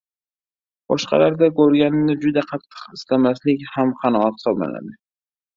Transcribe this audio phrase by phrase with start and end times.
[0.93, 4.99] Boshqalarda ko‘rganni juda qattiq istamaslik ham qanoat hisoblanadi.